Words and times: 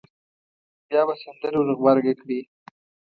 بیا 0.87 1.01
به 1.07 1.13
سندره 1.21 1.57
ور 1.59 1.69
غبرګه 1.77 2.13
کړي. 2.21 2.39